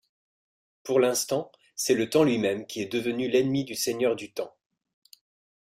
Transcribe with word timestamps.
Pour 0.81 0.99
l'instant, 0.99 1.51
c'est 1.75 1.93
le 1.93 2.09
Temps 2.09 2.23
lui-même 2.23 2.65
qui 2.65 2.81
est 2.81 2.91
devenu 2.91 3.29
l'ennemi 3.29 3.65
du 3.65 3.75
Seigneur 3.75 4.15
du 4.15 4.31
Temps. 4.33 4.55